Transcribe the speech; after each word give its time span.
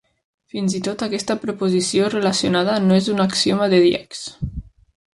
Fins-i-tot 0.53 1.03
aquesta 1.07 1.35
proposició 1.43 2.09
relacionada 2.15 2.81
no 2.89 2.99
és 3.05 3.13
un 3.17 3.25
axioma 3.29 3.69
de 3.75 3.83
Dieks. 3.89 4.27